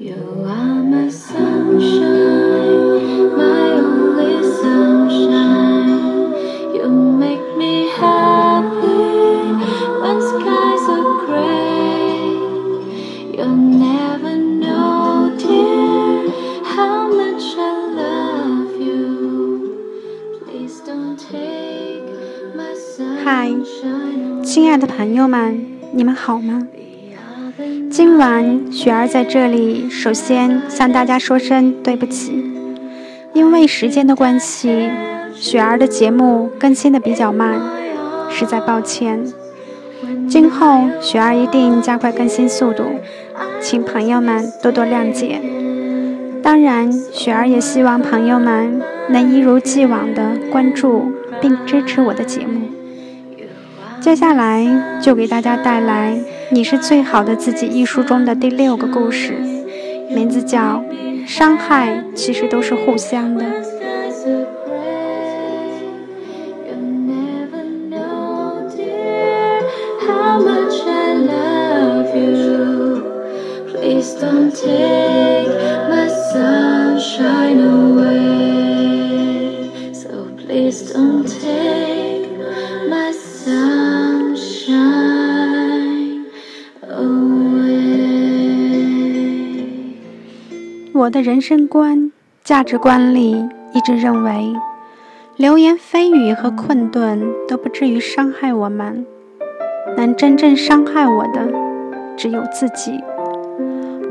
[0.00, 2.02] You are my sunshine,
[3.36, 6.34] my only sunshine.
[6.74, 6.88] You
[7.18, 9.04] make me happy
[10.02, 12.28] when skies are gray.
[13.36, 16.30] You'll never know, dear,
[16.62, 17.60] how much I
[17.96, 19.04] love you.
[20.44, 22.04] Please don't take
[22.54, 26.66] my sunshine 亲爱的朋友们，你们好吗？
[27.91, 32.41] 今晚雪儿在这里，首先向大家说声对不起，
[33.33, 34.89] 因为时间的关系，
[35.35, 37.59] 雪儿的节目更新的比较慢，
[38.29, 39.21] 实在抱歉。
[40.29, 42.85] 今后雪儿一定加快更新速度，
[43.59, 45.41] 请朋友们多多谅解。
[46.41, 51.11] 当然，雪儿也希望朋友们能一如既往的关注
[51.41, 52.69] 并支持我的节目。
[53.99, 54.65] 接下来
[55.01, 56.13] 就给大家带来
[56.53, 59.31] 《你是最好的自己》一书中的第六个故事，
[60.09, 60.83] 名字叫
[61.25, 63.45] 《伤害其实都是互相的》。
[74.01, 74.90] skies are
[91.11, 92.11] 的人生观、
[92.43, 93.31] 价值观里
[93.73, 94.55] 一直认为，
[95.35, 99.05] 流言蜚语和困顿都不至于伤害我们，
[99.97, 101.51] 能真正伤害我的
[102.15, 102.99] 只有自己。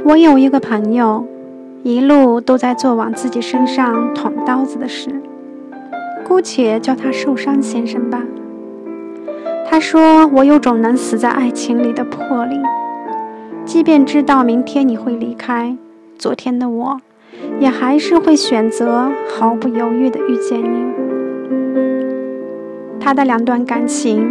[0.05, 1.27] 我有一个朋友，
[1.83, 5.11] 一路都在做往自己身上捅刀子的事，
[6.27, 8.23] 姑且叫他受伤先生吧。
[9.67, 12.57] 他说：“我有种能死在爱情里的魄力，
[13.65, 15.77] 即便知道明天你会离开。”
[16.21, 16.99] 昨天的我，
[17.61, 20.85] 也还是会选择毫不犹豫地遇见你。
[23.01, 24.31] 他的两段感情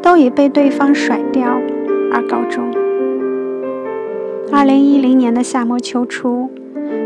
[0.00, 1.60] 都以被对方甩掉
[2.12, 2.70] 而告终。
[4.52, 6.48] 二零一零年的夏末秋初，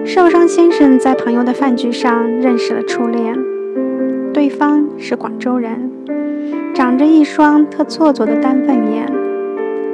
[0.04, 3.34] 受伤先生在朋友的饭局上认识了初恋，
[4.34, 5.90] 对方是广州人，
[6.74, 9.10] 长着一双特做作的丹凤眼，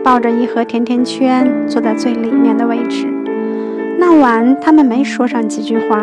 [0.03, 3.07] 抱着一盒甜甜圈，坐在最里面的位置。
[3.99, 5.99] 那晚，他们没说上几句话，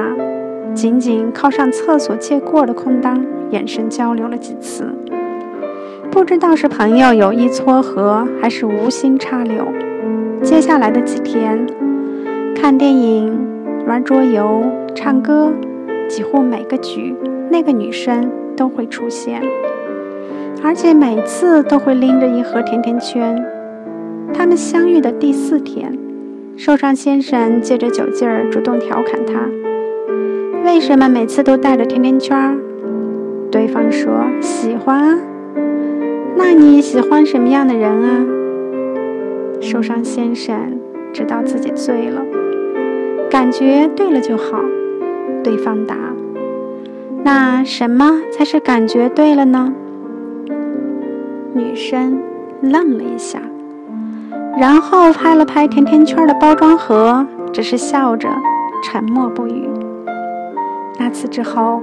[0.73, 4.93] 仅仅靠上厕所借过的空档，眼神交流了几次。
[6.11, 9.65] 不知道是朋友有意撮合，还是无心插柳。
[10.41, 11.65] 接下来的几天，
[12.55, 13.31] 看电影、
[13.87, 15.51] 玩桌游、唱歌，
[16.09, 17.15] 几乎每个局，
[17.49, 19.41] 那个女生都会出现，
[20.63, 23.35] 而且每次都会拎着一盒甜甜圈。
[24.33, 26.02] 他们相遇的第四天。
[26.55, 29.49] 受伤先生借着酒劲儿主动调侃他
[30.63, 32.57] ：“为什么每次都带着甜甜圈？”
[33.51, 35.19] 对方说：“喜欢啊。
[36.37, 38.25] ”“那你喜欢什么样的人啊？”
[39.59, 40.79] 受伤先生
[41.11, 42.21] 知道自己醉了，
[43.29, 44.63] 感觉对了就好。
[45.43, 45.95] 对方答
[47.25, 49.73] ：“那什么才是感觉对了呢？”
[51.53, 52.21] 女生
[52.61, 53.41] 愣了一下。
[54.57, 58.29] 然后拍了拍甜甜圈的包装盒，只是笑着，
[58.83, 59.67] 沉默不语。
[60.99, 61.81] 那次之后，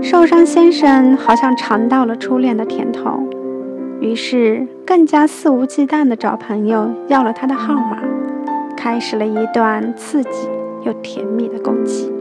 [0.00, 3.22] 受伤先生好像尝到了初恋的甜头，
[4.00, 7.98] 于是更加肆无忌惮地找朋友要了他的号码，
[8.76, 10.48] 开始了一段刺激
[10.82, 12.12] 又甜蜜的攻击。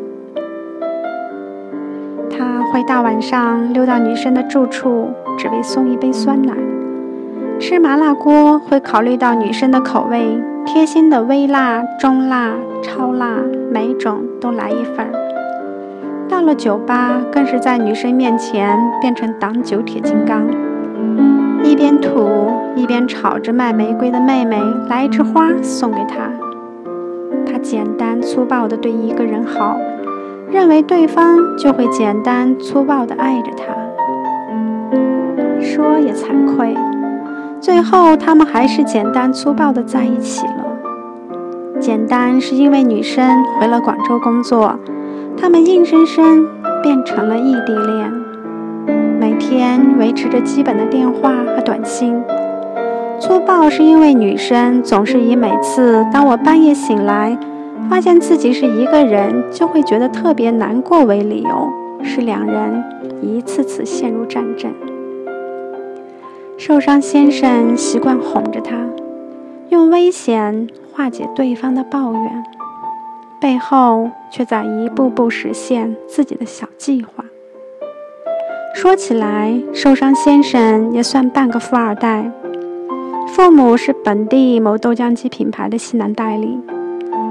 [2.29, 6.53] 他会大晚上溜到女生的住处，只为送一杯酸奶。
[7.59, 12.53] 吃麻辣锅会考虑到女生的口味，贴心的微辣、中辣、
[12.83, 13.41] 超辣，
[13.71, 15.11] 每种都来一份儿。
[16.29, 20.43] 到了酒吧，更是在女生面前变成挡酒铁金刚，
[21.63, 22.29] 一边吐
[22.75, 26.29] 一边吵着卖玫瑰的妹妹来一枝花送给他。
[27.45, 29.75] 他简单粗暴地对一个人好，
[30.51, 33.65] 认为对方就会简单粗暴地爱着他。
[35.59, 36.75] 说也惭愧。
[37.59, 40.65] 最后，他们还是简单粗暴地在一起了。
[41.79, 44.79] 简单是因为女生回了广州工作，
[45.35, 46.47] 他们硬生生
[46.81, 48.13] 变成了异地恋，
[49.19, 52.21] 每天维持着基本的电话和短信。
[53.19, 57.37] 粗暴是因为女生总是以每次当我半夜醒来，
[57.89, 61.69] 发现自己是一个人，就会觉得特别难过为理由，
[62.03, 62.83] 使两人
[63.21, 64.71] 一次次陷入战争。
[66.59, 68.75] 受伤先生习惯哄着他，
[69.69, 72.43] 用危险化解对方的抱怨。
[73.39, 77.23] 背后却在一步步实现自己的小计划。
[78.73, 82.31] 说起来，受伤先生也算半个富二代，
[83.27, 86.59] 父母是本地某豆浆机品牌的西南代理，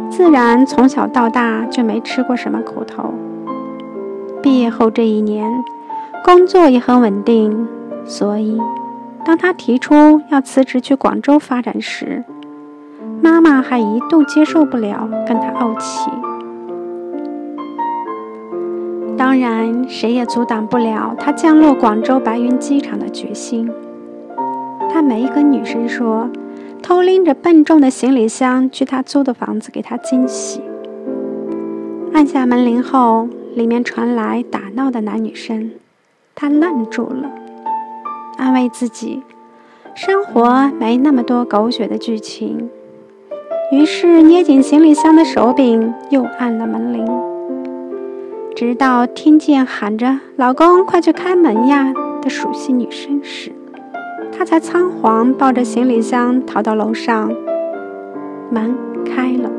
[0.09, 3.13] 自然从小到大就没吃过什么苦头。
[4.41, 5.51] 毕业后这一年，
[6.25, 7.67] 工作也很稳定，
[8.05, 8.57] 所以
[9.27, 12.23] 当他提出要辞职去广州发展时，
[13.21, 16.09] 妈妈还一度接受不了，跟他怄气。
[19.19, 23.69] 当然，谁也阻挡不了他降落广州白云机场的决心。
[24.93, 26.31] 他没跟女生说，
[26.81, 30.61] 偷拎着笨重的行李箱去他租的房子给他惊喜。
[32.13, 35.73] 按下门铃后，里面传来打闹的男女声，
[36.37, 37.29] 他愣住了，
[38.37, 39.23] 安慰自己，
[39.95, 42.69] 生活没那么多狗血的剧情。
[43.73, 47.05] 于是捏紧行李箱的手柄，又按了门铃。
[48.55, 51.93] 直到听见喊着“老公，快去开门呀”
[52.23, 53.53] 的熟悉女声时，
[54.33, 57.31] 他才仓皇抱着行李箱逃到楼上。
[58.51, 59.51] 门开了，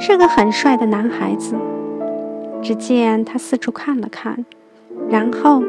[0.00, 1.54] 是个很帅的男孩子。
[2.62, 4.44] 只见他四处看了看，
[5.08, 5.62] 然后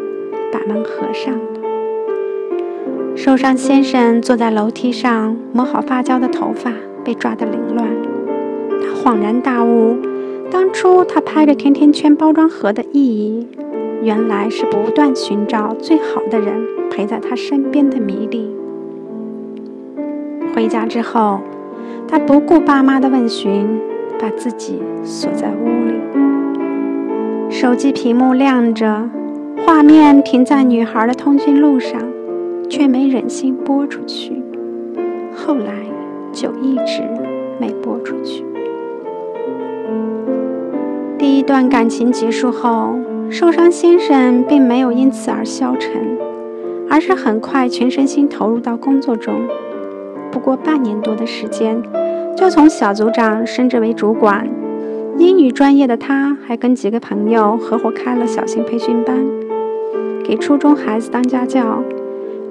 [0.52, 1.63] 把门合上了。
[3.26, 6.74] 受伤先生坐在楼梯上，抹好发胶的头发
[7.06, 7.88] 被抓得凌乱。
[8.82, 9.96] 他恍然大悟。
[10.52, 13.48] 当初他拍着甜甜圈包装盒的意义，
[14.02, 18.54] 原来是不断寻找最好的人陪在他身边的迷离。
[20.54, 21.40] 回家之后，
[22.06, 23.80] 他不顾爸妈的问询，
[24.20, 25.94] 把自己锁在屋里。
[27.50, 29.10] 手机屏幕亮着，
[29.66, 32.02] 画面停在女孩的通讯录上，
[32.76, 34.42] 却没忍心播出去。
[35.36, 35.76] 后来
[36.32, 37.04] 就一直
[37.60, 38.44] 没播出去。
[41.20, 42.96] 第一段感情结束后，
[43.30, 46.18] 受伤先生并没有因此而消沉，
[46.90, 49.36] 而是很快全身心投入到工作中。
[50.32, 51.80] 不过半年多的时间，
[52.36, 54.50] 就从小组长升职为主管。
[55.20, 59.24] 英语专业的他，还跟几个朋友合伙开了小型培训班，
[60.26, 61.84] 给初中孩子当家教。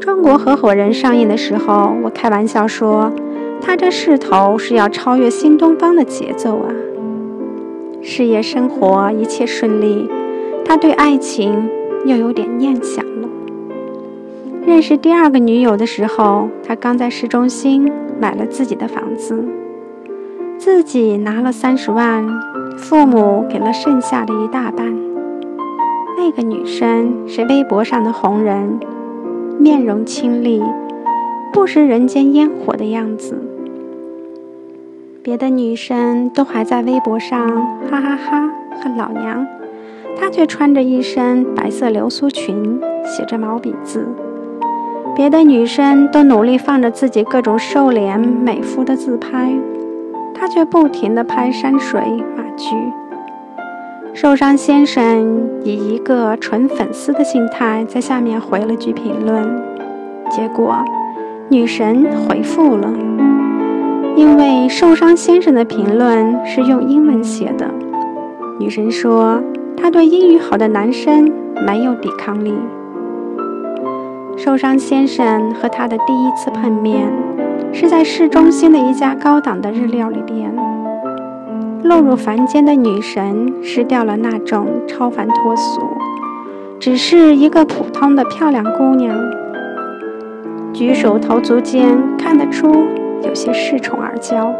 [0.02, 3.12] 中国合伙人上映的时候，我开玩笑说，
[3.60, 6.74] 他这势头是要超越新东方的节奏啊！
[8.02, 10.10] 事业生活一切顺利，
[10.64, 11.70] 他对爱情
[12.04, 13.28] 又有点念想了。
[14.66, 17.88] 认识第二个女友的时候，他刚在市中心
[18.20, 19.44] 买了自己的房子，
[20.58, 22.26] 自己拿了三十万，
[22.76, 24.92] 父母给了剩下的一大半。
[26.18, 28.80] 那个女生是微博上的红人，
[29.62, 30.60] 面容清丽，
[31.52, 33.40] 不食人间烟火的样子。
[35.22, 37.48] 别的女生都还在微博上
[37.88, 38.50] 哈哈哈
[38.80, 39.46] 和老娘，
[40.18, 44.08] 她却穿着一身白色流苏裙，写着毛笔字。
[45.14, 49.52] 别的女生都努力放着自己各种瘦脸美肤的自拍，
[50.34, 52.00] 她却不停地拍山水
[52.36, 52.74] 马驹。
[54.14, 59.42] 受伤先生以一个纯粉丝的心态在下面回了句评论，
[60.30, 60.76] 结果
[61.48, 62.92] 女神回复了。
[64.14, 67.66] 因为受伤先生的评论是用英文写的，
[68.60, 69.42] 女神说
[69.76, 71.32] 她对英语好的男生
[71.66, 72.52] 没有抵抗力。
[74.36, 77.10] 受伤先生和他的第一次碰面
[77.72, 80.54] 是在市中心的一家高档的日料理店。
[81.82, 85.80] 落入凡间的女神失掉了那种超凡脱俗，
[86.78, 89.16] 只是一个普通的漂亮姑娘。
[90.72, 92.86] 举手投足间看得出。
[93.24, 94.52] 有些恃宠而骄，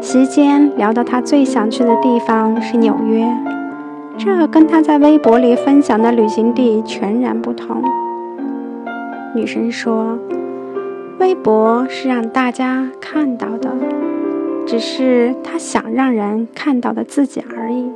[0.00, 3.28] 席间聊到他最想去的地方是纽约，
[4.16, 7.82] 这跟他在微博里分享的旅行地全然不同。
[9.34, 10.18] 女神说
[11.20, 13.68] ：“微博是让大家看到的，
[14.70, 17.90] 只是他想让人看到的自己而已。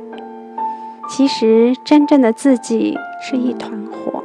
[1.07, 4.21] 其实真正的自己是一团火，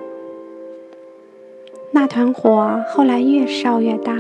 [1.92, 4.12] 那团火后来越烧越大。”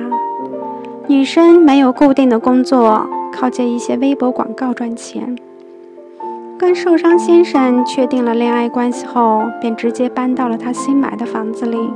[1.08, 5.36] 女生没有固定的工作，靠接一些微博广告赚钱。
[6.56, 11.90] 跟受伤先生确定了恋爱关系后，便直接搬到了他新买的房子里，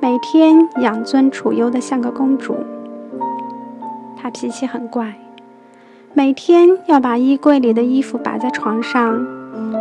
[0.00, 2.56] 每天养尊处优的像个公主。
[4.16, 5.14] 他脾气很怪，
[6.14, 9.26] 每天要把衣柜里的衣服摆在床上，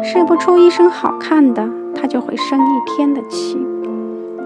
[0.02, 3.58] 试不出一身好看的，他就会生一天的气。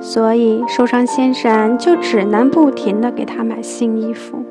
[0.01, 4.43] 所以，受伤先生就只能不停地给他买新衣服。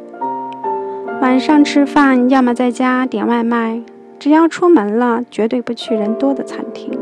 [1.20, 3.82] 晚上吃饭要么在家点外卖，
[4.20, 6.96] 只要出门了，绝对不去人多的餐厅，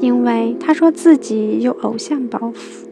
[0.00, 2.86] 因为他说自己有偶像包袱。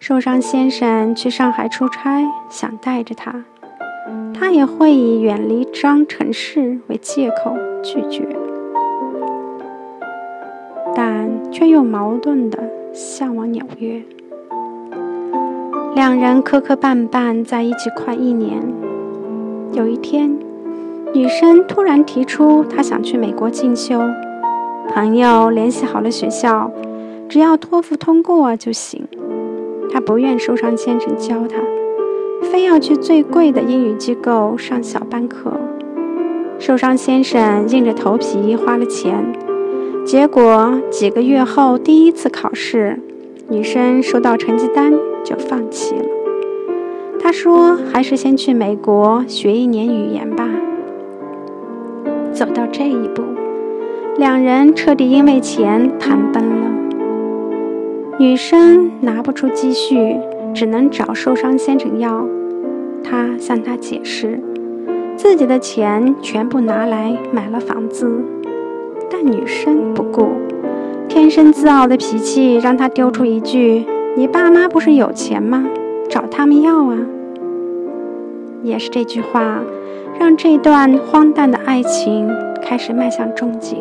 [0.00, 3.44] 受伤先生去上海出差，想带着他，
[4.38, 8.24] 他也会以远离张城市为借口拒绝，
[10.94, 14.00] 但却又矛盾的向往纽约。
[15.96, 18.62] 两人磕磕绊绊在一起快一年，
[19.72, 20.38] 有一天，
[21.12, 24.00] 女生突然提出她想去美国进修，
[24.94, 26.70] 朋友联系好了学校，
[27.28, 29.04] 只要托福通过就行。
[29.92, 31.56] 她不愿受伤先生教她，
[32.42, 35.52] 非要去最贵的英语机构上小班课。
[36.58, 39.32] 受伤先生硬着头皮花了钱，
[40.04, 43.00] 结果几个月后第一次考试，
[43.48, 44.92] 女生收到成绩单
[45.24, 46.04] 就放弃了。
[47.20, 50.48] 他说：“还是先去美国学一年语言吧。”
[52.32, 53.22] 走到这一步，
[54.16, 56.70] 两人彻底因为钱谈崩了。
[58.18, 60.16] 女生拿不出积蓄，
[60.54, 62.26] 只能找受伤先生要。
[63.02, 64.40] 他向他解释，
[65.16, 68.10] 自己的钱全部拿来买了房子，
[69.10, 70.28] 但女生不顾，
[71.08, 73.84] 天生自傲的脾气让他丢出一句
[74.16, 75.66] ：“你爸妈不是有钱吗？
[76.10, 76.98] 找他们要啊。”
[78.62, 79.60] 也是这句话，
[80.18, 82.28] 让这段荒诞的爱情
[82.60, 83.76] 开始迈向终结。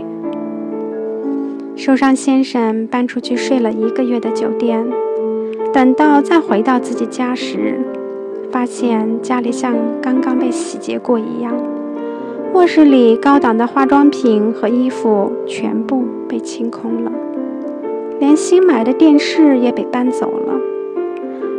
[1.75, 4.85] 受伤先生搬出去睡了一个月的酒店，
[5.73, 7.79] 等到再回到自己家时，
[8.51, 11.53] 发现家里像刚刚被洗劫过一样。
[12.53, 17.11] 卧室里高档的化妆品和衣服全部被清空了，
[18.19, 20.53] 连新买的电视也被搬走了。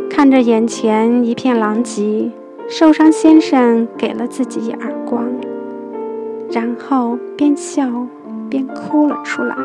[0.09, 2.31] 看着眼前一片狼藉，
[2.67, 5.25] 受伤先生给了自己一耳光，
[6.51, 7.87] 然后边笑
[8.49, 9.55] 边哭了出来。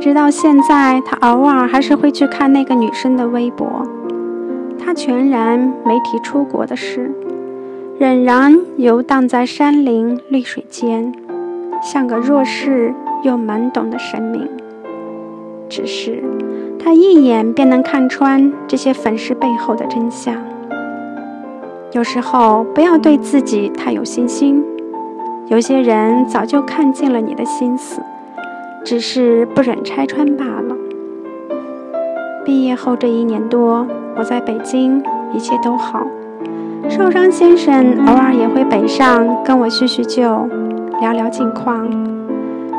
[0.00, 3.66] 直到现在，他偶尔还是会去看那个女生的微博。
[4.78, 7.10] 他全然没提出国的事，
[7.98, 11.12] 仍然游荡在山林绿水间，
[11.82, 14.48] 像个弱势又懵懂的神明。
[15.68, 16.22] 只是
[16.78, 20.36] 他一眼便能看穿这些粉饰背后的真相。
[21.92, 24.62] 有时候不要对自己太有信心，
[25.48, 28.00] 有些人早就看尽了你的心思。
[28.86, 30.76] 只是不忍拆穿罢了。
[32.44, 33.84] 毕业后这一年多，
[34.16, 35.02] 我在北京，
[35.34, 36.06] 一切都好。
[36.88, 40.48] 受伤先生偶尔也会北上跟我叙叙旧，
[41.00, 41.90] 聊聊近况。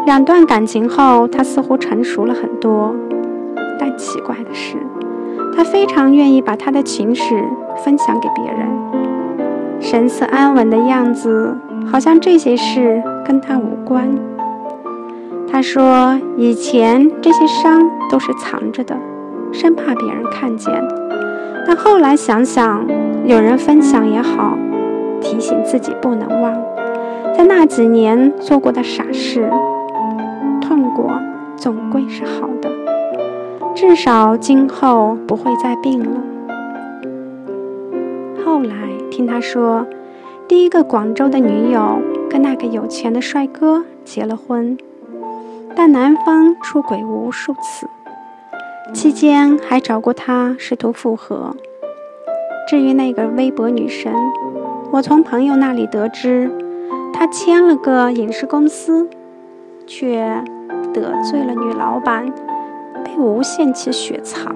[0.06, 2.96] 两段感情后，他似乎成熟了很多。
[3.78, 4.78] 但奇怪的是，
[5.54, 7.44] 他非常愿意把他的情史
[7.84, 8.66] 分享给别人，
[9.82, 11.54] 神色安稳的样子，
[11.92, 14.08] 好像这些事跟他无关。
[15.50, 18.96] 他说：“以前这些伤都是藏着的，
[19.52, 20.72] 生怕别人看见。
[21.66, 22.86] 但后来想想，
[23.26, 24.58] 有人分享也好，
[25.20, 26.54] 提醒自己不能忘，
[27.36, 29.50] 在那几年做过的傻事。
[30.62, 31.12] 痛过，
[31.56, 32.70] 总归是好的，
[33.74, 36.22] 至少今后不会再病了。”
[38.46, 38.76] 后来
[39.10, 39.88] 听他说，
[40.48, 42.00] 第一个广州的女友
[42.30, 44.78] 跟那个有钱的帅哥结了婚。
[45.80, 47.88] 但男方出轨无数次，
[48.96, 51.56] 期间还找过他试图复合。
[52.68, 54.12] 至于那个微博女神，
[54.92, 56.52] 我从朋友那里得知，
[57.14, 59.08] 她签了个影视公司，
[59.86, 60.44] 却
[60.92, 62.26] 得罪了女老板，
[63.06, 64.56] 被无限期雪藏。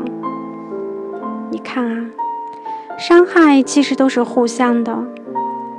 [1.52, 2.10] 你看啊，
[2.98, 4.98] 伤害其实都是互相的，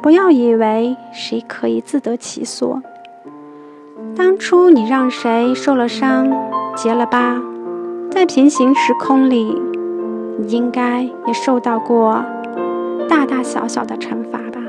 [0.00, 2.80] 不要以为谁可以自得其所。
[4.14, 6.30] 当初你让谁受了伤、
[6.76, 7.40] 结了疤，
[8.10, 9.58] 在平行时空里，
[10.38, 12.22] 你应该也受到过
[13.08, 14.60] 大大小小的惩罚吧？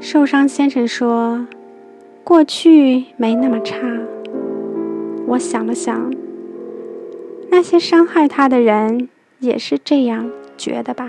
[0.00, 1.46] 受伤先生说
[2.24, 3.76] ：“过去没那么差。”
[5.28, 6.12] 我想了想，
[7.50, 9.08] 那些伤害他的人
[9.38, 11.08] 也是这样觉得吧。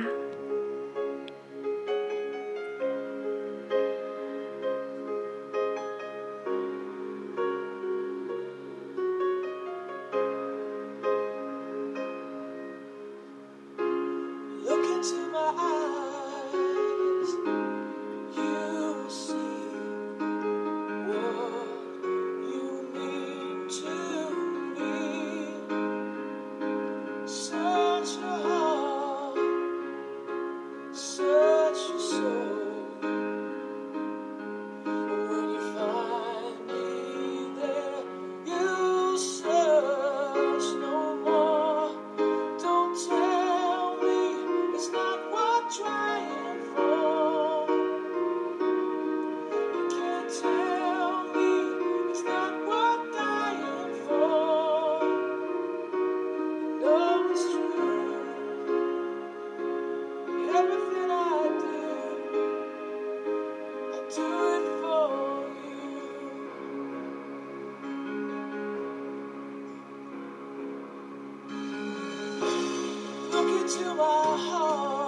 [73.66, 75.03] To my heart.